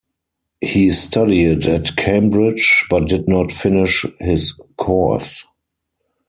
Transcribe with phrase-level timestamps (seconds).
[0.61, 5.45] He studied at Cambridge, but did not finish his course.